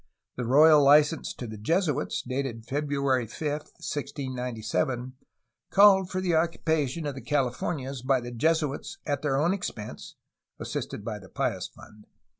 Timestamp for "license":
0.83-1.31